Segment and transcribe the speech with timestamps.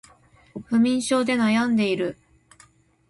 [0.67, 2.17] 不眠症で悩んでいる